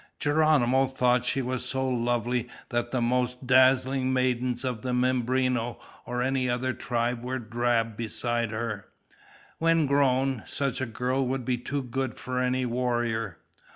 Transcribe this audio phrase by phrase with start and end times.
[0.17, 5.77] Geronimo thought she was so lovely that the most dazzling maidens of the Mimbreno
[6.07, 8.87] or any other tribe were drab beside her.
[9.59, 13.37] When grown, such a girl would be too good for any warrior.